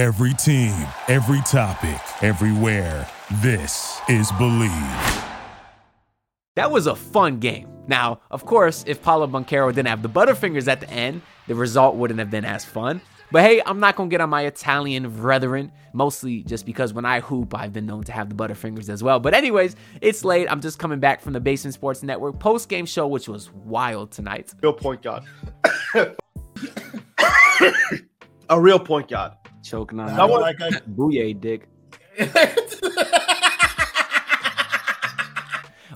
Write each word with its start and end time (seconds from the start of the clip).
Every 0.00 0.32
team, 0.32 0.72
every 1.08 1.42
topic, 1.42 2.00
everywhere. 2.22 3.06
This 3.42 4.00
is 4.08 4.32
Bleav. 4.32 5.28
That 6.56 6.70
was 6.70 6.86
a 6.86 6.96
fun 6.96 7.38
game. 7.38 7.68
Now, 7.86 8.22
of 8.30 8.46
course, 8.46 8.82
if 8.86 9.02
Paolo 9.02 9.26
Banchero 9.26 9.68
didn't 9.68 9.88
have 9.88 10.00
the 10.00 10.08
Butterfingers 10.08 10.68
at 10.68 10.80
the 10.80 10.88
end, 10.88 11.20
the 11.48 11.54
result 11.54 11.96
wouldn't 11.96 12.18
have 12.18 12.30
been 12.30 12.46
as 12.46 12.64
fun. 12.64 13.02
But 13.30 13.42
hey, 13.42 13.60
I'm 13.66 13.78
not 13.78 13.94
gonna 13.94 14.08
get 14.08 14.22
on 14.22 14.30
my 14.30 14.46
Italian 14.46 15.06
brethren, 15.10 15.70
mostly 15.92 16.44
just 16.44 16.64
because 16.64 16.94
when 16.94 17.04
I 17.04 17.20
hoop, 17.20 17.54
I've 17.54 17.74
been 17.74 17.84
known 17.84 18.04
to 18.04 18.12
have 18.12 18.30
the 18.30 18.34
Butterfingers 18.34 18.88
as 18.88 19.02
well. 19.02 19.20
But 19.20 19.34
anyways, 19.34 19.76
it's 20.00 20.24
late. 20.24 20.50
I'm 20.50 20.62
just 20.62 20.78
coming 20.78 20.98
back 20.98 21.20
from 21.20 21.34
the 21.34 21.40
Basement 21.40 21.74
Sports 21.74 22.02
Network 22.02 22.38
post 22.38 22.70
game 22.70 22.86
show, 22.86 23.06
which 23.06 23.28
was 23.28 23.52
wild 23.52 24.12
tonight. 24.12 24.54
Real 24.62 24.72
point 24.72 25.02
guard. 25.02 25.24
A 28.50 28.60
real 28.60 28.78
point 28.78 29.08
guard. 29.08 29.32
Choking 29.62 29.98
on 30.00 30.10
I 30.10 30.16
that 30.16 30.28
want- 30.28 30.42
like 30.42 30.60
I, 30.60 30.70
booyah 30.90 31.40
dick. 31.40 31.66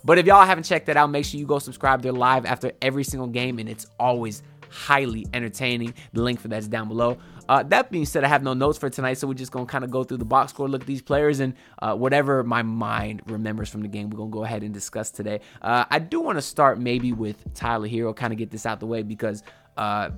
But 0.07 0.19
if 0.19 0.27
y'all 0.27 0.45
haven't 0.45 0.65
checked 0.65 0.85
that 0.89 0.99
out, 0.99 1.09
make 1.11 1.25
sure 1.25 1.41
you 1.41 1.47
go 1.47 1.59
subscribe. 1.59 2.03
They're 2.03 2.13
live 2.13 2.45
after 2.45 2.73
every 2.83 3.05
single 3.05 3.27
game, 3.29 3.59
and 3.59 3.71
it's 3.71 3.87
always 3.99 4.43
highly 4.75 5.27
entertaining. 5.33 5.95
The 6.13 6.23
link 6.23 6.41
for 6.41 6.49
that's 6.49 6.67
down 6.67 6.89
below. 6.89 7.19
Uh, 7.49 7.63
that 7.63 7.91
being 7.91 8.07
said, 8.07 8.25
I 8.25 8.29
have 8.29 8.43
no 8.43 8.55
notes 8.55 8.77
for 8.79 8.91
tonight, 8.91 9.15
so 9.15 9.29
we're 9.29 9.35
just 9.35 9.53
gonna 9.53 9.67
kind 9.67 9.85
of 9.85 9.91
go 9.91 10.03
through 10.03 10.17
the 10.17 10.25
box 10.25 10.51
score, 10.51 10.69
look 10.69 10.83
at 10.83 10.87
these 10.87 11.03
players, 11.03 11.41
and 11.41 11.55
uh, 11.81 11.95
whatever 11.95 12.43
my 12.43 12.63
mind 12.63 13.23
remembers 13.27 13.69
from 13.69 13.83
the 13.83 13.89
game, 13.89 14.11
we're 14.11 14.17
gonna 14.17 14.31
go 14.31 14.45
ahead 14.45 14.63
and 14.63 14.75
discuss 14.75 15.11
today. 15.11 15.41
Uh, 15.63 15.85
I 15.91 15.99
do 16.01 16.21
want 16.21 16.39
to 16.39 16.43
start 16.43 16.81
maybe 16.81 17.13
with 17.13 17.55
Tyler 17.55 17.89
Herro, 17.89 18.17
kind 18.17 18.33
of 18.33 18.39
get 18.39 18.51
this 18.51 18.67
out 18.67 18.81
the 18.81 18.87
way 18.87 19.03
because 19.03 19.43
uh, 19.77 20.11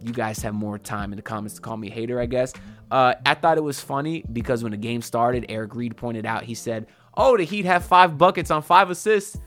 you 0.00 0.12
guys 0.12 0.40
have 0.40 0.54
more 0.54 0.78
time 0.78 1.12
in 1.12 1.16
the 1.16 1.22
comments 1.22 1.54
to 1.54 1.60
call 1.60 1.76
me 1.76 1.90
hater, 1.90 2.20
I 2.20 2.26
guess. 2.26 2.52
Uh, 2.90 3.14
I 3.24 3.34
thought 3.34 3.58
it 3.58 3.64
was 3.64 3.80
funny 3.80 4.24
because 4.32 4.62
when 4.62 4.72
the 4.72 4.78
game 4.78 5.02
started, 5.02 5.46
Eric 5.48 5.74
Reid 5.74 5.96
pointed 5.96 6.26
out, 6.26 6.44
he 6.44 6.54
said, 6.54 6.86
Oh, 7.14 7.36
the 7.36 7.44
Heat 7.44 7.64
have 7.64 7.84
five 7.84 8.16
buckets 8.16 8.50
on 8.50 8.62
five 8.62 8.90
assists. 8.90 9.38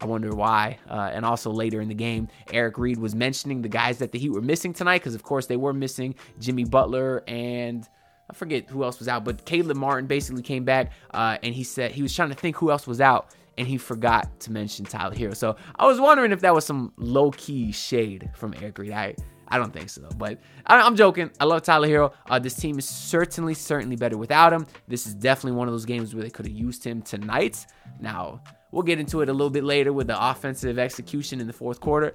I 0.00 0.06
wonder 0.06 0.34
why. 0.34 0.78
Uh, 0.88 1.10
and 1.12 1.24
also 1.24 1.50
later 1.50 1.80
in 1.80 1.88
the 1.88 1.94
game, 1.94 2.28
Eric 2.52 2.78
Reid 2.78 2.98
was 2.98 3.14
mentioning 3.14 3.62
the 3.62 3.68
guys 3.68 3.98
that 3.98 4.12
the 4.12 4.18
Heat 4.18 4.30
were 4.30 4.42
missing 4.42 4.72
tonight 4.72 4.98
because, 4.98 5.14
of 5.14 5.22
course, 5.22 5.46
they 5.46 5.56
were 5.56 5.72
missing 5.72 6.14
Jimmy 6.40 6.64
Butler 6.64 7.22
and 7.26 7.88
I 8.30 8.34
forget 8.34 8.70
who 8.70 8.84
else 8.84 8.98
was 8.98 9.08
out, 9.08 9.24
but 9.24 9.44
Caleb 9.44 9.76
Martin 9.76 10.06
basically 10.06 10.42
came 10.42 10.64
back 10.64 10.92
uh, 11.12 11.36
and 11.42 11.54
he 11.54 11.62
said 11.62 11.92
he 11.92 12.02
was 12.02 12.14
trying 12.14 12.30
to 12.30 12.34
think 12.34 12.56
who 12.56 12.70
else 12.70 12.86
was 12.86 13.00
out 13.00 13.34
and 13.58 13.68
he 13.68 13.76
forgot 13.76 14.40
to 14.40 14.50
mention 14.50 14.84
Tyler 14.84 15.14
Herro. 15.14 15.36
So 15.36 15.56
I 15.76 15.86
was 15.86 16.00
wondering 16.00 16.32
if 16.32 16.40
that 16.40 16.54
was 16.54 16.64
some 16.64 16.92
low 16.96 17.30
key 17.32 17.70
shade 17.72 18.30
from 18.34 18.54
Eric 18.60 18.78
Reid. 18.78 18.92
I 18.92 19.14
I 19.48 19.58
don't 19.58 19.72
think 19.72 19.90
so, 19.90 20.08
but 20.16 20.38
I, 20.66 20.80
I'm 20.80 20.96
joking. 20.96 21.30
I 21.40 21.44
love 21.44 21.62
Tyler 21.62 21.88
Herro. 21.88 22.12
Uh, 22.28 22.38
this 22.38 22.54
team 22.54 22.78
is 22.78 22.88
certainly, 22.88 23.54
certainly 23.54 23.96
better 23.96 24.16
without 24.16 24.52
him. 24.52 24.66
This 24.88 25.06
is 25.06 25.14
definitely 25.14 25.56
one 25.56 25.68
of 25.68 25.74
those 25.74 25.84
games 25.84 26.14
where 26.14 26.24
they 26.24 26.30
could 26.30 26.46
have 26.46 26.54
used 26.54 26.84
him 26.84 27.02
tonight. 27.02 27.66
Now, 28.00 28.40
we'll 28.70 28.82
get 28.82 28.98
into 28.98 29.20
it 29.20 29.28
a 29.28 29.32
little 29.32 29.50
bit 29.50 29.64
later 29.64 29.92
with 29.92 30.06
the 30.06 30.30
offensive 30.30 30.78
execution 30.78 31.40
in 31.40 31.46
the 31.46 31.52
fourth 31.52 31.80
quarter. 31.80 32.14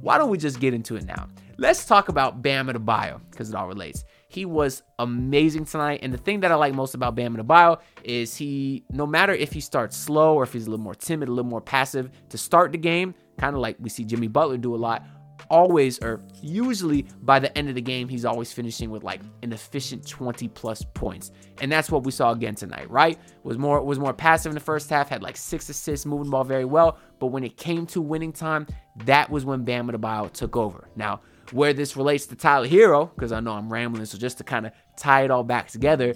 Why 0.00 0.16
don't 0.16 0.30
we 0.30 0.38
just 0.38 0.60
get 0.60 0.74
into 0.74 0.96
it 0.96 1.04
now? 1.04 1.28
Let's 1.56 1.84
talk 1.84 2.08
about 2.08 2.40
Bam 2.40 2.68
Adebayo 2.68 3.20
because 3.30 3.48
it 3.48 3.56
all 3.56 3.66
relates. 3.66 4.04
He 4.28 4.44
was 4.44 4.84
amazing 5.00 5.64
tonight, 5.64 6.00
and 6.02 6.12
the 6.12 6.18
thing 6.18 6.40
that 6.40 6.52
I 6.52 6.54
like 6.54 6.72
most 6.72 6.94
about 6.94 7.16
Bam 7.16 7.36
Adebayo 7.36 7.80
is 8.04 8.36
he, 8.36 8.84
no 8.92 9.06
matter 9.06 9.32
if 9.32 9.52
he 9.52 9.60
starts 9.60 9.96
slow 9.96 10.34
or 10.34 10.44
if 10.44 10.52
he's 10.52 10.68
a 10.68 10.70
little 10.70 10.84
more 10.84 10.94
timid, 10.94 11.28
a 11.28 11.32
little 11.32 11.50
more 11.50 11.60
passive 11.60 12.10
to 12.28 12.38
start 12.38 12.70
the 12.70 12.78
game, 12.78 13.12
kind 13.38 13.56
of 13.56 13.60
like 13.60 13.76
we 13.80 13.88
see 13.88 14.04
Jimmy 14.04 14.28
Butler 14.28 14.56
do 14.56 14.72
a 14.74 14.76
lot, 14.76 15.04
always 15.50 15.98
or 16.00 16.20
usually 16.42 17.06
by 17.22 17.38
the 17.38 17.56
end 17.56 17.68
of 17.68 17.74
the 17.74 17.80
game 17.80 18.08
he's 18.08 18.24
always 18.24 18.52
finishing 18.52 18.90
with 18.90 19.02
like 19.02 19.20
an 19.42 19.52
efficient 19.52 20.06
20 20.06 20.48
plus 20.48 20.82
points. 20.94 21.30
And 21.60 21.70
that's 21.70 21.90
what 21.90 22.04
we 22.04 22.12
saw 22.12 22.32
again 22.32 22.54
tonight 22.54 22.90
right? 22.90 23.18
Was 23.42 23.58
more 23.58 23.82
was 23.82 23.98
more 23.98 24.12
passive 24.12 24.50
in 24.50 24.54
the 24.54 24.60
first 24.60 24.90
half 24.90 25.08
had 25.08 25.22
like 25.22 25.36
six 25.36 25.68
assists 25.68 26.06
moving 26.06 26.26
the 26.26 26.30
ball 26.30 26.44
very 26.44 26.64
well. 26.64 26.98
But 27.18 27.26
when 27.28 27.44
it 27.44 27.56
came 27.56 27.86
to 27.86 28.00
winning 28.00 28.32
time 28.32 28.66
that 29.04 29.30
was 29.30 29.44
when 29.44 29.64
Bam 29.64 29.88
Adebayo 29.88 30.32
took 30.32 30.56
over. 30.56 30.88
Now 30.96 31.20
where 31.52 31.72
this 31.72 31.96
relates 31.96 32.26
to 32.26 32.36
Tyler 32.36 32.68
Herro 32.68 33.10
because 33.14 33.32
I 33.32 33.40
know 33.40 33.52
I'm 33.52 33.72
rambling 33.72 34.04
so 34.04 34.18
just 34.18 34.38
to 34.38 34.44
kind 34.44 34.66
of 34.66 34.72
tie 34.96 35.22
it 35.22 35.30
all 35.30 35.44
back 35.44 35.68
together 35.68 36.14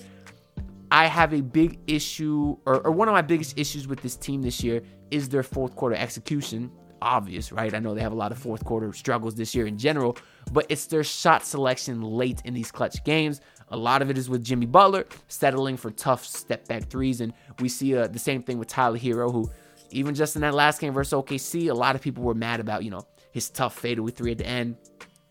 I 0.92 1.06
have 1.06 1.32
a 1.32 1.40
big 1.40 1.78
issue, 1.86 2.58
or, 2.66 2.86
or, 2.86 2.92
one 2.92 3.08
of 3.08 3.12
my 3.12 3.22
biggest 3.22 3.58
issues 3.58 3.88
with 3.88 4.02
this 4.02 4.14
team 4.14 4.42
this 4.42 4.62
year 4.62 4.82
is 5.10 5.26
their 5.30 5.42
fourth 5.42 5.74
quarter 5.74 5.96
execution. 5.96 6.70
Obvious, 7.02 7.50
right? 7.50 7.74
I 7.74 7.80
know 7.80 7.94
they 7.94 8.00
have 8.00 8.12
a 8.12 8.16
lot 8.16 8.30
of 8.30 8.38
fourth 8.38 8.64
quarter 8.64 8.92
struggles 8.92 9.34
this 9.34 9.56
year 9.56 9.66
in 9.66 9.76
general, 9.76 10.16
but 10.52 10.66
it's 10.68 10.86
their 10.86 11.02
shot 11.02 11.44
selection 11.44 12.00
late 12.00 12.40
in 12.44 12.54
these 12.54 12.70
clutch 12.70 13.02
games. 13.04 13.40
A 13.70 13.76
lot 13.76 14.02
of 14.02 14.10
it 14.10 14.16
is 14.16 14.30
with 14.30 14.44
Jimmy 14.44 14.66
Butler 14.66 15.06
settling 15.26 15.76
for 15.76 15.90
tough 15.90 16.24
step 16.24 16.68
back 16.68 16.84
threes, 16.84 17.20
and 17.20 17.32
we 17.58 17.68
see 17.68 17.96
uh, 17.96 18.06
the 18.06 18.20
same 18.20 18.42
thing 18.42 18.58
with 18.58 18.68
Tyler 18.68 18.98
Herro, 18.98 19.32
who 19.32 19.50
even 19.90 20.14
just 20.14 20.36
in 20.36 20.42
that 20.42 20.54
last 20.54 20.80
game 20.80 20.92
versus 20.92 21.12
OKC, 21.12 21.70
a 21.70 21.74
lot 21.74 21.96
of 21.96 22.02
people 22.02 22.22
were 22.22 22.34
mad 22.34 22.60
about, 22.60 22.84
you 22.84 22.90
know, 22.90 23.04
his 23.32 23.50
tough 23.50 23.76
fadeaway 23.76 24.12
three 24.12 24.30
at 24.30 24.38
the 24.38 24.46
end 24.46 24.76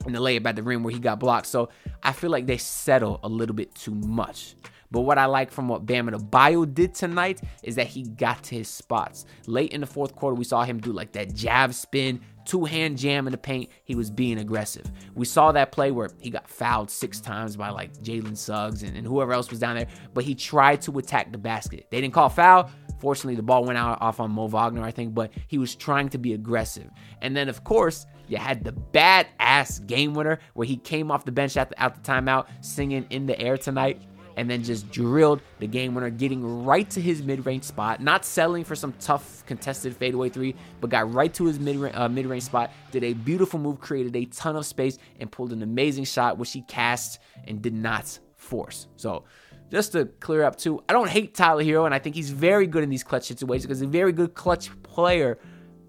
and 0.06 0.16
the 0.16 0.20
layup 0.20 0.46
at 0.46 0.56
the 0.56 0.64
rim 0.64 0.84
where 0.84 0.94
he 0.94 1.00
got 1.00 1.20
blocked. 1.20 1.48
So 1.48 1.70
I 2.04 2.12
feel 2.12 2.30
like 2.30 2.48
they 2.48 2.58
settle 2.58 3.20
a 3.24 3.30
little 3.30 3.56
bit 3.56 3.74
too 3.76 3.96
much. 3.96 4.56
But 4.92 5.02
what 5.02 5.18
I 5.18 5.26
like 5.26 5.52
from 5.52 5.70
what 5.70 5.86
Bam 5.86 6.08
Adebayo 6.10 6.72
did 6.72 6.94
tonight 6.94 7.42
is 7.64 7.76
that 7.76 7.88
he 7.88 8.04
got 8.04 8.44
to 8.44 8.56
his 8.56 8.68
spots. 8.68 9.26
Late 9.48 9.72
in 9.72 9.80
the 9.80 9.88
fourth 9.88 10.16
quarter, 10.16 10.36
we 10.36 10.44
saw 10.44 10.64
him 10.64 10.80
do 10.80 10.92
like 10.92 11.14
that 11.14 11.34
jab 11.34 11.74
spin, 11.74 12.20
two 12.44 12.66
hand 12.66 12.98
jam 12.98 13.26
in 13.26 13.32
the 13.32 13.38
paint. 13.38 13.70
He 13.86 13.96
was 13.96 14.12
being 14.12 14.40
aggressive. 14.40 14.92
We 15.16 15.26
saw 15.26 15.54
that 15.54 15.72
play 15.72 15.92
where 15.92 16.10
he 16.20 16.30
got 16.30 16.50
fouled 16.50 16.92
six 16.92 17.22
times 17.22 17.56
by 17.56 17.70
like 17.70 17.94
Jalen 18.04 18.36
Suggs 18.36 18.84
and, 18.84 18.98
and 18.98 19.08
whoever 19.08 19.32
else 19.32 19.50
was 19.50 19.60
down 19.60 19.78
there, 19.78 19.88
but 20.14 20.26
he 20.26 20.36
tried 20.36 20.82
to 20.82 20.98
attack 20.98 21.32
the 21.32 21.38
basket. 21.38 21.88
They 21.90 22.02
didn't 22.02 22.14
call 22.14 22.28
foul. 22.28 22.70
Fortunately, 23.00 23.36
the 23.36 23.42
ball 23.42 23.64
went 23.64 23.80
out 23.80 24.00
off 24.00 24.20
on 24.20 24.30
Mo 24.30 24.48
Wagner, 24.48 24.84
I 24.84 24.92
think, 24.92 25.16
but 25.16 25.32
he 25.48 25.58
was 25.58 25.74
trying 25.76 26.10
to 26.10 26.20
be 26.20 26.34
aggressive. 26.34 26.88
And 27.22 27.36
then, 27.36 27.50
of 27.50 27.64
course, 27.64 28.06
you 28.32 28.38
had 28.38 28.64
the 28.64 28.72
badass 28.72 29.86
game 29.86 30.14
winner 30.14 30.40
where 30.54 30.66
he 30.66 30.78
came 30.78 31.12
off 31.12 31.26
the 31.26 31.32
bench 31.32 31.58
at 31.58 31.70
the, 31.70 31.82
at 31.82 31.96
the 31.96 32.12
timeout 32.12 32.48
singing 32.62 33.06
in 33.10 33.26
the 33.26 33.38
air 33.40 33.58
tonight 33.58 34.02
and 34.38 34.50
then 34.50 34.64
just 34.64 34.90
drilled 34.90 35.42
the 35.60 35.68
game 35.68 35.94
winner, 35.94 36.10
getting 36.10 36.64
right 36.64 36.90
to 36.90 37.02
his 37.02 37.22
mid-range 37.22 37.66
spot, 37.66 38.02
not 38.02 38.24
selling 38.24 38.64
for 38.64 38.76
some 38.76 38.94
tough 38.94 39.46
contested 39.46 39.96
fadeaway 39.96 40.30
three, 40.30 40.56
but 40.80 40.90
got 40.90 41.14
right 41.14 41.34
to 41.34 41.44
his 41.46 41.60
mid 41.60 41.94
uh, 41.94 42.08
mid-range 42.08 42.44
spot, 42.44 42.72
did 42.92 43.04
a 43.04 43.12
beautiful 43.12 43.60
move, 43.60 43.82
created 43.82 44.16
a 44.16 44.24
ton 44.26 44.56
of 44.56 44.66
space, 44.66 44.98
and 45.20 45.30
pulled 45.30 45.52
an 45.52 45.62
amazing 45.62 46.06
shot, 46.06 46.38
which 46.38 46.54
he 46.54 46.62
cast 46.62 47.20
and 47.46 47.62
did 47.62 47.74
not 47.74 48.18
force. 48.36 48.88
So 48.96 49.26
just 49.70 49.92
to 49.92 50.06
clear 50.06 50.44
up 50.44 50.56
too, 50.56 50.82
I 50.88 50.94
don't 50.94 51.10
hate 51.10 51.36
Tyler 51.36 51.64
Herro, 51.64 51.86
and 51.86 51.94
I 51.94 52.00
think 52.00 52.16
he's 52.16 52.30
very 52.30 52.68
good 52.68 52.84
in 52.84 52.90
these 52.90 53.04
clutch 53.04 53.26
situations 53.26 53.66
because 53.66 53.80
he's 53.80 53.90
a 53.90 53.92
very 53.92 54.14
good 54.14 54.34
clutch 54.34 54.70
player. 54.84 55.38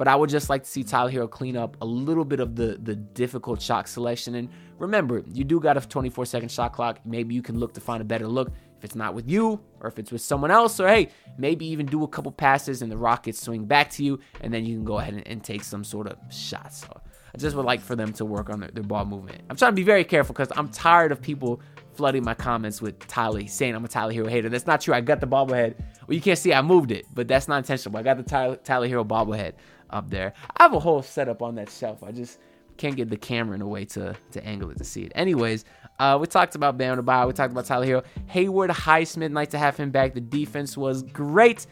But 0.02 0.08
I 0.08 0.16
would 0.16 0.30
just 0.30 0.50
like 0.50 0.64
to 0.64 0.68
see 0.68 0.82
Tyler 0.82 1.12
Herro 1.12 1.30
clean 1.30 1.56
up 1.56 1.76
a 1.80 1.86
little 1.86 2.24
bit 2.24 2.40
of 2.40 2.56
the 2.56 2.76
the 2.82 2.96
difficult 2.96 3.62
shot 3.62 3.88
selection. 3.88 4.34
And 4.34 4.48
remember, 4.76 5.22
you 5.32 5.44
do 5.44 5.60
got 5.60 5.76
a 5.76 5.80
24 5.80 6.26
second 6.26 6.50
shot 6.50 6.72
clock. 6.72 6.98
Maybe 7.04 7.36
you 7.36 7.40
can 7.40 7.56
look 7.56 7.72
to 7.74 7.80
find 7.80 8.02
a 8.02 8.04
better 8.04 8.26
look 8.26 8.48
if 8.48 8.84
it's 8.84 8.96
not 8.96 9.14
with 9.14 9.30
you 9.30 9.60
or 9.78 9.86
if 9.86 10.00
it's 10.00 10.10
with 10.10 10.20
someone 10.20 10.50
else. 10.50 10.80
Or 10.80 10.88
hey, 10.88 11.10
maybe 11.38 11.66
even 11.66 11.86
do 11.86 12.02
a 12.02 12.08
couple 12.08 12.32
passes 12.32 12.82
and 12.82 12.90
the 12.90 12.96
Rockets 12.96 13.40
swing 13.40 13.64
back 13.64 13.90
to 13.90 14.02
you, 14.02 14.18
and 14.40 14.52
then 14.52 14.64
you 14.64 14.74
can 14.74 14.84
go 14.84 14.98
ahead 14.98 15.14
and, 15.14 15.24
and 15.28 15.44
take 15.44 15.62
some 15.62 15.84
sort 15.84 16.08
of 16.08 16.18
shots. 16.34 16.80
So 16.80 17.00
I 17.32 17.38
just 17.38 17.54
would 17.54 17.64
like 17.64 17.80
for 17.80 17.94
them 17.94 18.12
to 18.14 18.24
work 18.24 18.50
on 18.50 18.58
their, 18.58 18.70
their 18.72 18.82
ball 18.82 19.04
movement. 19.04 19.42
I'm 19.48 19.54
trying 19.54 19.70
to 19.70 19.76
be 19.76 19.84
very 19.84 20.02
careful 20.02 20.32
because 20.32 20.50
I'm 20.56 20.68
tired 20.70 21.12
of 21.12 21.22
people 21.22 21.60
flooding 21.94 22.24
my 22.24 22.34
comments 22.34 22.82
with 22.82 22.98
Tyler 23.06 23.46
saying 23.46 23.76
I'm 23.76 23.84
a 23.84 23.88
Tyler 23.88 24.12
Herro 24.12 24.28
hater. 24.28 24.48
That's 24.48 24.66
not 24.66 24.80
true. 24.80 24.94
I 24.94 25.00
got 25.00 25.20
the 25.20 25.28
bobblehead. 25.28 25.78
Well, 26.08 26.16
you 26.16 26.20
can't 26.20 26.38
see 26.38 26.52
I 26.52 26.60
moved 26.60 26.90
it, 26.90 27.06
but 27.14 27.28
that's 27.28 27.46
not 27.46 27.58
intentional. 27.58 27.96
I 27.96 28.02
got 28.02 28.16
the 28.16 28.24
Tyler, 28.24 28.56
Tyler 28.56 28.88
Herro 28.88 29.06
bobblehead 29.06 29.52
up 29.92 30.10
there. 30.10 30.32
I 30.56 30.64
have 30.64 30.74
a 30.74 30.80
whole 30.80 31.02
setup 31.02 31.42
on 31.42 31.54
that 31.56 31.70
shelf. 31.70 32.02
I 32.02 32.12
just 32.12 32.38
can't 32.76 32.96
get 32.96 33.10
the 33.10 33.16
camera 33.16 33.54
in 33.54 33.62
a 33.62 33.68
way 33.68 33.84
to 33.84 34.16
to 34.32 34.44
angle 34.44 34.70
it 34.70 34.78
to 34.78 34.84
see 34.84 35.02
it. 35.02 35.12
Anyways, 35.14 35.64
uh, 35.98 36.18
we 36.20 36.26
talked 36.26 36.54
about 36.54 36.78
Bam 36.78 36.98
Adebayo. 36.98 37.26
We 37.26 37.32
talked 37.32 37.52
about 37.52 37.66
Tyler 37.66 37.86
Herro. 37.86 38.04
Haywood 38.26 38.70
Highsmith, 38.70 39.30
nice 39.30 39.48
to 39.48 39.58
have 39.58 39.76
him 39.76 39.90
back. 39.90 40.14
The 40.14 40.20
defense 40.20 40.76
was 40.76 41.02
great. 41.02 41.66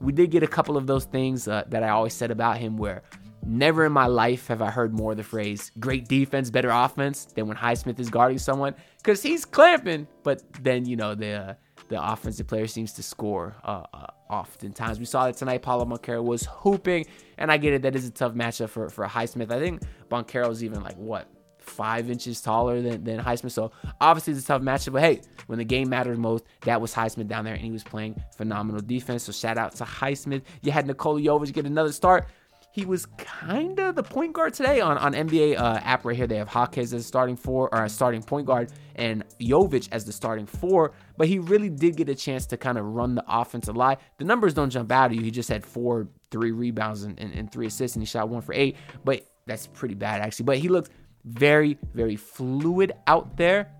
We 0.00 0.12
did 0.12 0.30
get 0.30 0.42
a 0.42 0.48
couple 0.48 0.76
of 0.76 0.86
those 0.86 1.04
things 1.04 1.46
uh, 1.46 1.64
that 1.68 1.82
I 1.82 1.90
always 1.90 2.12
said 2.12 2.30
about 2.30 2.58
him 2.58 2.76
where 2.76 3.02
never 3.46 3.86
in 3.86 3.92
my 3.92 4.06
life 4.06 4.48
have 4.48 4.60
I 4.60 4.70
heard 4.70 4.92
more 4.92 5.12
of 5.12 5.16
the 5.16 5.22
phrase 5.22 5.70
great 5.78 6.08
defense, 6.08 6.50
better 6.50 6.70
offense 6.70 7.26
than 7.26 7.46
when 7.46 7.56
Highsmith 7.56 8.00
is 8.00 8.10
guarding 8.10 8.38
someone 8.38 8.74
because 8.98 9.22
he's 9.22 9.44
clamping, 9.44 10.08
but 10.24 10.42
then, 10.62 10.84
you 10.84 10.96
know, 10.96 11.14
the, 11.14 11.32
uh, 11.32 11.54
the 11.88 12.12
offensive 12.12 12.48
player 12.48 12.66
seems 12.66 12.92
to 12.94 13.02
score 13.02 13.54
uh, 13.62 13.84
uh, 13.94 14.06
oftentimes. 14.30 14.98
We 14.98 15.04
saw 15.04 15.26
that 15.26 15.36
tonight. 15.36 15.62
Paolo 15.62 15.84
Banchero 15.84 16.22
was 16.22 16.46
hooping, 16.50 17.06
and 17.38 17.50
I 17.50 17.56
get 17.56 17.72
it. 17.72 17.82
That 17.82 17.96
is 17.96 18.06
a 18.06 18.10
tough 18.10 18.32
matchup 18.34 18.70
for, 18.70 18.88
for 18.88 19.06
Highsmith. 19.06 19.50
I 19.50 19.58
think 19.58 19.82
Banchero 20.10 20.50
is 20.50 20.64
even 20.64 20.82
like, 20.82 20.96
what, 20.96 21.28
five 21.58 22.10
inches 22.10 22.40
taller 22.40 22.80
than, 22.80 23.04
than 23.04 23.20
Highsmith. 23.20 23.50
So 23.50 23.72
obviously 24.00 24.32
it's 24.34 24.44
a 24.44 24.46
tough 24.46 24.62
matchup. 24.62 24.92
But 24.92 25.02
hey, 25.02 25.20
when 25.46 25.58
the 25.58 25.64
game 25.64 25.88
mattered 25.88 26.18
most, 26.18 26.44
that 26.62 26.80
was 26.80 26.94
Highsmith 26.94 27.28
down 27.28 27.44
there, 27.44 27.54
and 27.54 27.62
he 27.62 27.70
was 27.70 27.82
playing 27.82 28.22
phenomenal 28.36 28.80
defense. 28.80 29.24
So 29.24 29.32
shout 29.32 29.58
out 29.58 29.74
to 29.76 29.84
Highsmith. 29.84 30.42
You 30.62 30.72
had 30.72 30.86
Nikola 30.86 31.20
Jovic 31.20 31.52
get 31.52 31.66
another 31.66 31.92
start. 31.92 32.28
He 32.76 32.84
was 32.84 33.06
kind 33.16 33.80
of 33.80 33.94
the 33.94 34.02
point 34.02 34.34
guard 34.34 34.52
today 34.52 34.82
on, 34.82 34.98
on 34.98 35.14
NBA 35.14 35.58
uh, 35.58 35.80
app 35.82 36.04
right 36.04 36.14
here. 36.14 36.26
They 36.26 36.36
have 36.36 36.50
Jaquez 36.54 36.92
as 36.92 37.06
starting 37.06 37.34
four 37.34 37.74
or 37.74 37.88
starting 37.88 38.22
point 38.22 38.46
guard 38.46 38.70
and 38.96 39.24
Jovic 39.40 39.88
as 39.92 40.04
the 40.04 40.12
starting 40.12 40.44
four. 40.44 40.92
But 41.16 41.26
he 41.28 41.38
really 41.38 41.70
did 41.70 41.96
get 41.96 42.10
a 42.10 42.14
chance 42.14 42.44
to 42.48 42.58
kind 42.58 42.76
of 42.76 42.84
run 42.84 43.14
the 43.14 43.24
offense 43.26 43.68
a 43.68 43.72
lot. 43.72 44.02
The 44.18 44.26
numbers 44.26 44.52
don't 44.52 44.68
jump 44.68 44.92
out 44.92 45.10
at 45.10 45.16
you. 45.16 45.22
He 45.22 45.30
just 45.30 45.48
had 45.48 45.64
four, 45.64 46.06
three 46.30 46.50
rebounds 46.50 47.04
and, 47.04 47.18
and, 47.18 47.32
and 47.32 47.50
three 47.50 47.66
assists, 47.66 47.96
and 47.96 48.02
he 48.02 48.06
shot 48.06 48.28
one 48.28 48.42
for 48.42 48.52
eight. 48.52 48.76
But 49.06 49.26
that's 49.46 49.66
pretty 49.68 49.94
bad 49.94 50.20
actually. 50.20 50.44
But 50.44 50.58
he 50.58 50.68
looked 50.68 50.90
very, 51.24 51.78
very 51.94 52.16
fluid 52.16 52.92
out 53.06 53.38
there. 53.38 53.72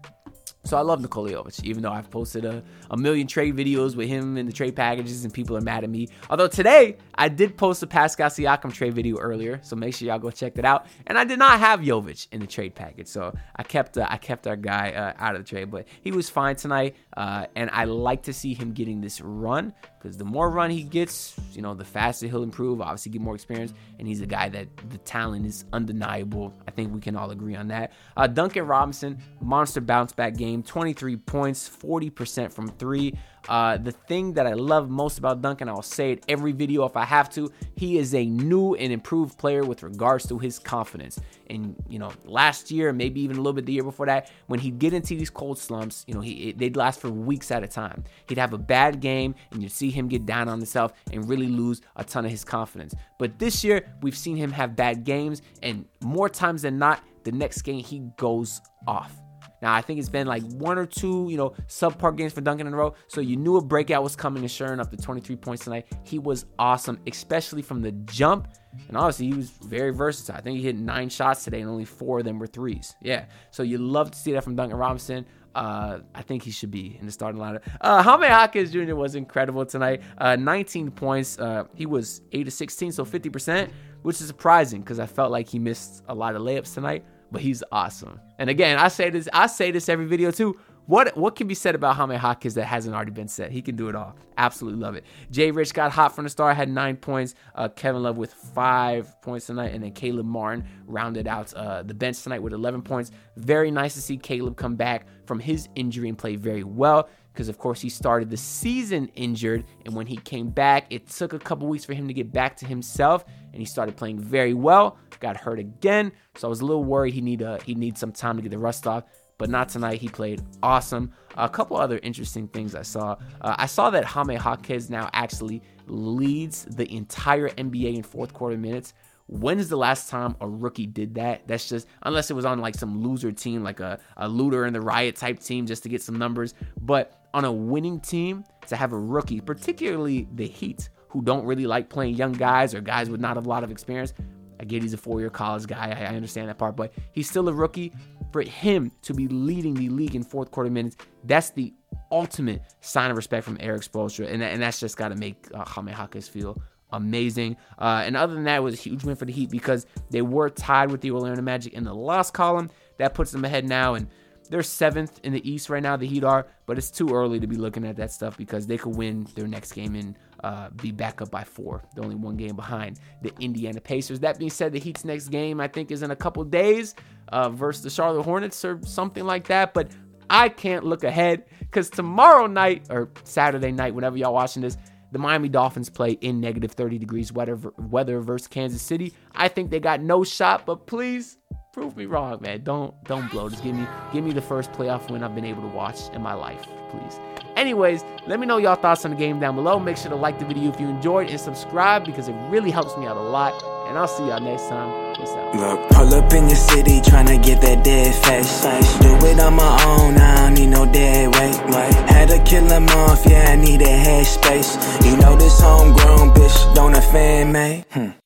So 0.67 0.77
I 0.77 0.81
love 0.81 1.01
Nikola 1.01 1.31
Jovic, 1.31 1.63
even 1.63 1.85
though 1.85 1.93
I've 1.93 2.11
posted 2.11 2.45
a, 2.45 2.61
a 2.91 2.97
million 2.97 3.29
trade 3.29 3.57
videos 3.57 3.95
with 3.95 4.09
him 4.09 4.37
in 4.37 4.47
the 4.47 4.53
trade 4.53 4.75
packages 4.75 5.23
and 5.23 5.33
people 5.33 5.57
are 5.57 5.61
mad 5.61 5.85
at 5.85 5.91
me. 5.91 6.09
Although 6.29 6.49
today 6.49 6.97
I 7.15 7.29
did 7.29 7.57
post 7.57 7.85
a 7.85 7.87
Pascal 7.87 8.29
Siakam 8.29 8.73
trade 8.73 8.93
video 8.93 9.17
earlier, 9.19 9.61
so 9.63 9.77
make 9.77 9.95
sure 9.95 10.09
y'all 10.09 10.19
go 10.19 10.33
check 10.33 10.55
that 10.55 10.65
out. 10.65 10.87
And 11.07 11.17
I 11.17 11.23
did 11.23 11.39
not 11.39 11.61
have 11.61 11.81
Jovic 11.81 12.27
in 12.33 12.41
the 12.41 12.49
trade 12.49 12.75
package, 12.75 13.07
so 13.07 13.33
I 13.55 13.63
kept 13.63 13.97
uh, 13.97 14.09
I 14.11 14.17
kept 14.17 14.49
our 14.49 14.57
guy 14.57 14.91
uh, 14.91 15.13
out 15.19 15.37
of 15.37 15.45
the 15.45 15.49
trade, 15.49 15.71
but 15.71 15.87
he 16.03 16.11
was 16.11 16.29
fine 16.29 16.57
tonight, 16.57 16.97
uh, 17.17 17.47
and 17.55 17.71
I 17.73 17.85
like 17.85 18.25
to 18.25 18.33
see 18.33 18.53
him 18.53 18.73
getting 18.73 19.01
this 19.01 19.21
run 19.21 19.73
because 20.07 20.17
the 20.17 20.25
more 20.25 20.51
run 20.51 20.71
he 20.71 20.83
gets, 20.85 21.35
you 21.53 21.63
know, 21.63 21.75
the 21.75 21.85
faster 21.85 22.29
he'll 22.29 22.45
improve. 22.45 22.81
Obviously, 22.81 23.11
get 23.11 23.21
more 23.21 23.35
experience, 23.35 23.73
and 23.99 24.07
he's 24.07 24.21
a 24.21 24.27
guy 24.27 24.49
that 24.49 24.69
the 24.91 24.99
talent 24.99 25.47
is 25.47 25.65
undeniable. 25.73 26.55
I 26.69 26.71
think 26.71 26.95
we 26.95 27.01
can 27.01 27.17
all 27.17 27.31
agree 27.33 27.57
on 27.57 27.69
that. 27.69 27.93
Uh, 28.17 28.29
Duncan 28.29 28.67
Robinson, 28.67 29.19
monster 29.41 29.81
bounce 29.81 30.13
back 30.13 30.37
game, 30.37 30.56
23 30.63 31.17
points, 31.17 31.69
40% 31.69 32.53
from 32.53 32.69
three. 32.69 33.15
Uh, 33.49 33.77
the 33.77 33.93
thing 33.93 34.33
that 34.33 34.47
I 34.47 34.55
love 34.55 34.91
most 34.91 35.19
about 35.19 35.41
Duncan, 35.41 35.69
I'll 35.69 35.83
say 35.83 36.13
it 36.13 36.25
every 36.29 36.53
video 36.53 36.85
if 36.85 36.97
I 36.97 37.05
have 37.05 37.31
to, 37.31 37.51
he 37.77 37.99
is 37.99 38.15
a 38.15 38.25
new 38.25 38.75
and 38.75 38.93
improved 38.93 39.39
player 39.39 39.65
with 39.65 39.83
regards 39.83 40.27
to 40.29 40.39
his 40.39 40.59
confidence. 40.59 41.19
And 41.49 41.77
you 41.89 41.99
know, 41.99 42.13
last 42.25 42.71
year, 42.71 42.93
maybe 42.93 43.21
even 43.21 43.37
a 43.37 43.41
little 43.41 43.53
bit 43.53 43.67
the 43.67 43.73
year 43.73 43.85
before 43.85 44.07
that, 44.07 44.31
when 44.47 44.59
he'd 44.59 44.79
get 44.79 44.93
into 44.93 45.17
these 45.17 45.31
cold 45.31 45.59
slumps, 45.59 46.05
you 46.09 46.15
know, 46.15 46.21
he 46.21 46.53
they'd 46.53 46.77
last 46.77 47.01
for 47.01 47.09
weeks 47.09 47.51
at 47.51 47.63
a 47.63 47.69
time. 47.69 48.03
He'd 48.29 48.39
have 48.39 48.53
a 48.53 48.59
bad 48.59 49.01
game, 49.01 49.35
and 49.53 49.63
you'd 49.63 49.73
see 49.73 49.91
him 49.91 50.09
get 50.09 50.27
down 50.27 50.49
on 50.49 50.59
himself 50.59 50.93
and 51.13 51.29
really 51.29 51.47
lose 51.47 51.83
a 51.95 52.05
ton 52.05 52.25
of 52.25 52.31
his 52.31 52.45
confidence. 52.45 52.95
But 53.19 53.39
this 53.39 53.63
year, 53.63 53.93
we've 54.03 54.17
seen 54.17 54.37
him 54.37 54.51
have 54.53 54.75
bad 54.75 55.05
games, 55.05 55.43
and 55.63 55.87
more 56.01 56.29
times 56.29 56.63
than 56.63 56.79
not, 56.79 57.01
the 57.23 57.33
next 57.33 57.63
game 57.63 57.83
he 57.83 58.01
goes 58.17 58.61
off. 58.87 59.21
Now, 59.63 59.75
I 59.75 59.81
think 59.81 59.99
it's 59.99 60.09
been 60.09 60.27
like 60.27 60.43
one 60.43 60.79
or 60.79 60.87
two, 60.87 61.29
you 61.31 61.37
know, 61.37 61.51
subpar 61.69 62.17
games 62.17 62.33
for 62.33 62.41
Duncan 62.41 62.67
in 62.67 62.75
a 62.75 62.77
row. 62.77 62.95
So 63.09 63.21
you 63.21 63.37
knew 63.37 63.57
a 63.57 63.63
breakout 63.63 64.03
was 64.03 64.17
coming, 64.17 64.43
and 64.43 64.51
sure 64.51 64.73
enough, 64.73 64.91
the 64.91 64.97
23 64.97 65.37
points 65.37 65.65
tonight, 65.65 65.87
he 66.05 66.19
was 66.19 66.47
awesome, 66.59 66.99
especially 67.07 67.63
from 67.63 67.83
the 67.83 67.93
jump. 67.93 68.49
And 68.89 68.97
honestly, 68.97 69.27
he 69.27 69.35
was 69.35 69.51
very 69.51 69.91
versatile. 69.91 70.37
I 70.37 70.41
think 70.43 70.59
he 70.59 70.63
hit 70.65 70.77
nine 70.77 71.09
shots 71.09 71.45
today, 71.45 71.61
and 71.61 71.71
only 71.71 71.87
four 71.87 72.19
of 72.19 72.25
them 72.25 72.39
were 72.39 72.47
threes. 72.47 72.95
Yeah. 73.01 73.25
So 73.51 73.63
you 73.63 73.79
love 73.79 74.11
to 74.11 74.19
see 74.19 74.33
that 74.33 74.45
from 74.45 74.57
Duncan 74.57 74.77
Robinson. 74.77 75.25
Uh, 75.55 76.01
I 76.15 76.21
think 76.21 76.43
he 76.43 76.51
should 76.51 76.71
be 76.71 76.99
in 77.01 77.07
the 77.07 77.13
starting 77.13 77.41
lineup. 77.41 77.63
Uh, 77.81 78.03
Jaime 78.03 78.27
Jaquez 78.27 78.71
Jr. 78.71 78.95
was 78.95 79.15
incredible 79.15 79.65
tonight. 79.65 80.03
Uh, 80.19 80.37
19 80.37 80.91
points. 80.91 81.39
Uh, 81.39 81.65
he 81.75 81.87
was 81.87 82.21
8 82.33 82.45
to 82.45 82.51
16, 82.51 82.93
so 82.93 83.07
50%, 83.07 83.71
which 84.03 84.21
is 84.21 84.27
surprising 84.27 84.83
because 84.83 85.01
I 85.01 85.07
felt 85.07 85.33
like 85.33 85.49
he 85.49 85.59
missed 85.59 86.05
a 86.09 86.15
lot 86.15 86.37
of 86.37 86.43
layups 86.43 86.75
tonight 86.75 87.07
but 87.31 87.41
he's 87.41 87.63
awesome. 87.73 88.21
And 88.39 88.51
again, 88.51 88.79
I 88.79 88.89
say 88.89 89.11
this, 89.11 89.29
I 89.33 89.47
say 89.47 89.71
this 89.71 89.89
every 89.89 90.07
video 90.07 90.31
too. 90.31 90.59
What 90.87 91.17
what 91.17 91.35
can 91.35 91.49
be 91.49 91.55
said 91.55 91.75
about 91.75 91.97
Jaime 91.97 92.15
Jaquez 92.15 92.55
that 92.55 92.65
hasn't 92.65 92.95
already 92.95 93.11
been 93.11 93.27
said? 93.27 93.51
He 93.51 93.61
can 93.61 93.75
do 93.75 93.89
it 93.89 93.97
all. 93.97 94.15
Absolutely 94.39 94.81
love 94.81 94.95
it. 94.95 95.05
Jay 95.33 95.51
Rich 95.51 95.75
got 95.75 95.91
hot 95.91 96.15
from 96.15 96.25
the 96.25 96.31
start, 96.31 96.57
had 96.57 96.69
nine 96.69 96.97
points. 96.97 97.35
Uh, 97.57 97.69
Kevin 97.69 98.05
Love 98.05 98.17
with 98.17 98.33
five 98.33 99.21
points 99.21 99.47
tonight, 99.47 99.75
and 99.75 99.83
then 99.83 99.91
Caleb 99.93 100.27
Martin 100.27 100.65
rounded 100.87 101.27
out 101.27 101.53
uh, 101.55 101.83
the 101.83 101.95
bench 101.95 102.23
tonight 102.23 102.41
with 102.41 102.53
11 102.53 102.83
points. 102.83 103.11
Very 103.37 103.73
nice 103.73 103.95
to 103.95 104.01
see 104.01 104.17
Caleb 104.17 104.57
come 104.57 104.77
back 104.77 105.07
from 105.27 105.41
his 105.41 105.69
injury 105.75 106.09
and 106.09 106.17
play 106.17 106.37
very 106.37 106.63
well 106.63 107.09
because 107.33 107.49
of 107.51 107.59
course 107.59 107.83
he 107.83 107.91
started 107.91 108.31
the 108.31 108.37
season 108.37 109.09
injured 109.09 109.63
and 109.85 109.95
when 109.95 110.07
he 110.07 110.17
came 110.17 110.49
back 110.49 110.87
it 110.89 111.07
took 111.07 111.35
a 111.35 111.39
couple 111.39 111.69
weeks 111.69 111.85
for 111.85 111.93
him 111.93 112.09
to 112.09 112.15
get 112.15 112.33
back 112.33 112.57
to 112.57 112.65
himself 112.65 113.27
and 113.53 113.61
he 113.61 113.67
started 113.67 113.95
playing 113.95 114.19
very 114.19 114.55
well 114.55 114.97
got 115.21 115.37
hurt 115.37 115.59
again 115.59 116.13
so 116.37 116.47
i 116.47 116.51
was 116.51 116.61
a 116.61 116.65
little 116.65 116.85
worried 116.85 117.15
he 117.15 117.21
need 117.21 117.43
a, 117.43 117.59
he 117.65 117.75
needs 117.75 118.01
some 118.01 118.13
time 118.13 118.37
to 118.37 118.43
get 118.43 118.51
the 118.51 118.59
rust 118.59 118.87
off 118.87 119.05
but 119.39 119.51
not 119.51 119.69
tonight 119.69 120.01
he 120.01 120.09
played 120.09 120.43
awesome 120.63 121.13
a 121.37 121.49
couple 121.49 121.77
other 121.77 121.99
interesting 122.03 122.49
things 122.49 122.75
i 122.75 122.83
saw 122.83 123.17
uh, 123.41 123.55
i 123.59 123.67
saw 123.67 123.91
that 123.91 124.05
Jaime 124.05 124.35
Jaquez 124.35 124.91
now 124.91 125.09
actually 125.13 125.63
leads 125.87 126.65
the 126.65 126.91
entire 126.95 127.49
nba 127.51 127.97
in 127.97 128.03
fourth 128.03 128.33
quarter 128.33 128.57
minutes 128.57 128.95
when 129.29 129.59
is 129.59 129.69
the 129.69 129.77
last 129.77 130.09
time 130.09 130.37
a 130.41 130.49
rookie 130.49 130.87
did 130.87 131.17
that? 131.17 131.49
That's 131.49 131.69
just 131.69 131.89
unless 132.03 132.31
it 132.31 132.35
was 132.35 132.45
on 132.45 132.61
like 132.61 132.77
some 132.77 133.03
loser 133.03 133.33
team, 133.33 133.63
like 133.63 133.81
a, 133.81 133.99
a 134.17 134.29
looter 134.29 134.67
in 134.67 134.73
the 134.73 134.81
riot 134.81 135.17
type 135.17 135.41
team, 135.41 135.67
just 135.67 135.83
to 135.83 135.89
get 135.89 136.01
some 136.01 136.17
numbers. 136.17 136.55
But 136.81 137.27
on 137.35 137.45
a 137.45 137.53
winning 137.53 138.01
team, 138.01 138.45
to 138.69 138.77
have 138.77 138.93
a 138.93 138.99
rookie, 138.99 139.41
particularly 139.41 140.29
the 140.35 140.47
Heat, 140.47 140.89
who 141.09 141.23
don't 141.23 141.45
really 141.45 141.67
like 141.67 141.89
playing 141.89 142.15
young 142.15 142.33
guys 142.33 142.75
or 142.75 142.81
guys 142.81 143.11
with 143.11 143.21
not 143.21 143.37
a 143.37 143.41
lot 143.41 143.65
of 143.65 143.71
experience. 143.71 144.15
I 144.61 144.65
get 144.65 144.83
he's 144.83 144.95
a 144.95 144.99
four-year 144.99 145.31
college 145.31 145.67
guy. 145.67 145.91
I, 145.91 146.15
understand 146.15 146.49
that 146.49 146.59
part, 146.59 146.77
but 146.77 146.93
he's 147.13 147.29
still 147.29 147.49
a 147.49 147.53
rookie. 147.53 147.93
For 148.33 148.43
him 148.43 148.91
to 149.03 149.15
be 149.15 149.29
leading 149.29 149.75
the 149.75 149.89
league 149.89 150.15
in 150.15 150.23
fourth 150.23 150.51
quarter 150.51 150.71
minutes, 150.71 150.97
that's 151.25 151.51
the 151.51 151.73
ultimate 152.11 152.63
sign 152.81 153.11
of 153.11 153.17
respect 153.17 153.45
from 153.45 153.57
Erik 153.61 153.83
Spoelstra, 153.83 154.31
and, 154.31 154.43
and 154.43 154.61
that's 154.61 154.81
just 154.81 154.97
got 154.97 155.09
to 155.09 155.17
make 155.17 155.49
uh, 155.55 155.65
Jaquez 155.77 156.29
feel 156.29 156.61
amazing. 156.91 157.57
Uh, 157.79 158.03
and 158.05 158.17
other 158.17 158.35
than 158.35 158.45
that, 158.45 158.57
it 158.57 158.63
was 158.63 158.75
a 158.75 158.83
huge 158.83 159.05
win 159.05 159.17
for 159.17 159.25
the 159.25 159.33
Heat 159.33 159.51
because 159.51 159.87
they 160.11 160.23
were 160.23 160.51
tied 160.51 160.91
with 160.91 161.01
the 161.01 161.11
Orlando 161.11 161.43
Magic 161.43 161.73
in 161.73 161.85
the 161.85 161.95
loss 161.95 162.31
column. 162.31 162.71
That 162.99 163.15
puts 163.15 163.31
them 163.33 163.45
ahead 163.45 163.69
now, 163.69 163.95
and 163.95 164.09
they're 164.49 164.63
seventh 164.63 165.21
in 165.23 165.33
the 165.33 165.49
East 165.49 165.69
right 165.69 165.83
now. 165.83 165.97
The 165.97 166.07
Heat 166.07 166.25
are, 166.25 166.47
but 166.67 166.79
it's 166.79 166.91
too 166.91 167.15
early 167.15 167.41
to 167.41 167.47
be 167.47 167.57
looking 167.57 167.85
at 167.85 167.97
that 167.97 168.13
stuff 168.13 168.37
because 168.37 168.67
they 168.67 168.79
could 168.79 168.97
win 168.97 169.27
their 169.35 169.47
next 169.47 169.73
game 169.73 169.95
and 169.95 170.17
uh, 170.47 170.71
be 170.71 170.93
back 170.93 171.21
up 171.21 171.29
by 171.29 171.43
four. 171.43 171.83
They're 171.93 172.05
only 172.05 172.15
one 172.15 172.37
game 172.37 172.55
behind 172.55 173.01
the 173.21 173.33
Indiana 173.41 173.81
Pacers. 173.81 174.21
That 174.21 174.39
being 174.39 174.51
said, 174.51 174.73
the 174.73 174.79
Heat's 174.79 175.05
next 175.05 175.29
game 175.29 175.61
I 175.61 175.67
think 175.67 175.91
is 175.91 176.05
in 176.05 176.13
a 176.13 176.17
couple 176.17 176.45
days 176.45 176.95
uh, 177.29 177.51
versus 177.51 177.83
the 177.83 177.91
Charlotte 177.91 178.23
Hornets 178.23 178.65
or 178.65 178.79
something 178.85 179.25
like 179.25 179.49
that. 179.49 179.75
But 179.75 179.91
I 180.31 180.49
can't 180.49 180.85
look 180.85 181.03
ahead 181.03 181.47
because 181.59 181.91
tomorrow 181.91 182.47
night 182.47 182.87
or 182.91 183.11
Saturday 183.25 183.73
night, 183.73 183.93
whenever 183.93 184.17
y'all 184.17 184.35
watching 184.35 184.63
this 184.63 184.77
the 185.11 185.19
Miami 185.19 185.49
Dolphins 185.49 185.89
play 185.89 186.13
in 186.13 186.41
negative 186.41 186.73
30 186.73 186.99
degrees 186.99 187.33
weather, 187.33 187.59
weather 187.79 188.21
versus 188.21 188.49
Kansas 188.49 188.83
City. 188.83 189.15
I 189.35 189.49
think 189.49 189.71
they 189.71 189.81
got 189.81 190.01
no 190.01 190.25
shot, 190.25 190.67
but 190.67 190.87
please 190.87 191.39
prove 191.77 191.95
me 191.95 192.07
wrong, 192.07 192.41
man. 192.41 192.63
Don't 192.63 192.95
don't 193.05 193.31
blow. 193.31 193.51
Just 193.51 193.63
give 193.63 193.77
me 193.77 193.87
give 194.11 194.25
me 194.25 194.33
the 194.33 194.41
first 194.41 194.73
playoff 194.73 195.11
win 195.11 195.23
I've 195.23 195.35
been 195.35 195.45
able 195.45 195.61
to 195.61 195.69
watch 195.69 196.09
in 196.15 196.23
my 196.23 196.33
life, 196.33 196.63
please. 196.91 197.21
Anyways, 197.55 198.03
let 198.27 198.41
me 198.41 198.47
know 198.47 198.57
y'all 198.57 198.77
thoughts 198.77 199.05
on 199.05 199.11
the 199.11 199.17
game 199.17 199.39
down 199.39 199.57
below. 199.57 199.79
Make 199.79 199.99
sure 199.99 200.11
to 200.11 200.17
like 200.17 200.39
the 200.39 200.47
video 200.47 200.73
if 200.73 200.81
you 200.81 200.89
enjoyed 200.89 201.29
and 201.29 201.39
subscribe 201.39 202.07
because 202.07 202.29
it 202.29 202.35
really 202.49 202.71
helps 202.71 202.97
me 202.97 203.07
out 203.07 203.19
a 203.19 203.21
lot. 203.21 203.53
And 203.89 203.99
I'll 203.99 204.09
see 204.09 204.27
y'all 204.27 204.41
next 204.41 204.69
time. 204.69 205.17
Peace 205.17 205.29
out. 205.29 205.55
Look, 205.55 205.91
pull 205.91 206.15
up 206.15 206.33
in 206.33 206.49
your 206.49 206.57
city 206.57 207.01
trying 207.03 207.27
to 207.27 207.39
get 207.39 207.61
that 207.61 207.85
dead 207.85 208.15
fast. 208.25 209.01
Do 209.03 209.15
it 209.27 209.39
on 209.39 209.55
my 209.55 209.85
own, 209.85 210.17
I 210.17 210.47
don't 210.47 210.55
need 210.55 210.69
no 210.69 210.91
dead 210.91 211.29
weight. 211.37 211.61
Wait. 211.67 211.95
Had 212.11 212.31
to 212.31 212.43
kill 212.43 212.65
him 212.65 212.89
off, 212.89 213.25
yeah, 213.27 213.51
I 213.51 213.57
need 213.57 213.83
a 213.83 213.85
headspace. 213.85 215.05
You 215.05 215.17
know 215.19 215.37
this 215.37 215.61
homegrown 215.61 216.31
bitch 216.31 216.75
don't 216.75 216.95
offend 216.95 217.53
me. 217.53 217.85
Hmm. 217.91 218.26